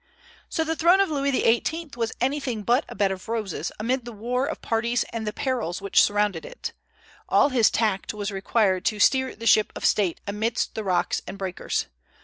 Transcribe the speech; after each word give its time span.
So 0.49 0.63
the 0.63 0.75
throne 0.75 0.99
of 0.99 1.11
Louis 1.11 1.29
XVIII. 1.29 1.91
was 1.95 2.11
anything 2.19 2.63
but 2.63 2.85
a 2.89 2.95
bed 2.95 3.11
of 3.11 3.29
roses, 3.29 3.71
amid 3.79 4.03
the 4.03 4.11
war 4.11 4.47
of 4.47 4.59
parties 4.63 5.03
and 5.13 5.27
the 5.27 5.31
perils 5.31 5.79
which 5.79 6.01
surrounded 6.01 6.43
it. 6.43 6.73
All 7.29 7.49
his 7.49 7.69
tact 7.69 8.11
was 8.11 8.31
required 8.31 8.83
to 8.85 8.99
steer 8.99 9.35
the 9.35 9.45
ship 9.45 9.71
of 9.75 9.85
state 9.85 10.19
amidst 10.25 10.73
the 10.73 10.83
rocks 10.83 11.21
and 11.27 11.37
breakers. 11.37 11.85